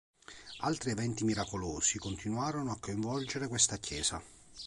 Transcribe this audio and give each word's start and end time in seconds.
Altri 0.61 0.89
eventi 0.89 1.23
miracolosi 1.25 1.99
continuarono 1.99 2.71
a 2.71 2.79
coinvolgere 2.79 3.47
questa 3.47 3.77
chiesa. 3.77 4.19